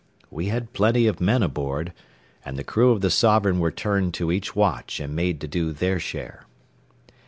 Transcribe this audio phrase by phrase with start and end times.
[0.31, 1.93] We had plenty of men aboard,
[2.43, 5.71] and the crew of the Sovereign were turned to each watch and made to do
[5.71, 6.47] their share.